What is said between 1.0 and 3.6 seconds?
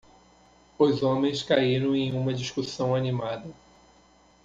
homens caíram em uma discussão animada.